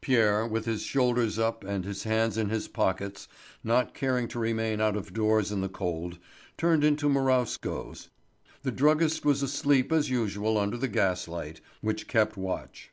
[0.00, 3.28] Pierre, with his shoulders up and his hands in his pockets,
[3.62, 6.18] not caring to remain out of doors in the cold,
[6.56, 8.08] turned into Marowsko's.
[8.62, 12.92] The druggist was asleep as usual under the gas light, which kept watch.